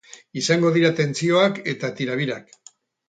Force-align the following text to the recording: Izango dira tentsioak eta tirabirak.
Izango 0.41 0.71
dira 0.77 0.89
tentsioak 1.01 1.59
eta 1.75 1.93
tirabirak. 2.01 2.51